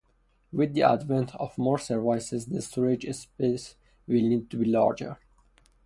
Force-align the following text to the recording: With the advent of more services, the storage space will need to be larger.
With 0.51 0.73
the 0.73 0.81
advent 0.81 1.35
of 1.35 1.55
more 1.59 1.77
services, 1.77 2.47
the 2.47 2.63
storage 2.63 3.05
space 3.15 3.75
will 4.07 4.23
need 4.23 4.49
to 4.49 4.57
be 4.57 4.65
larger. 4.65 5.19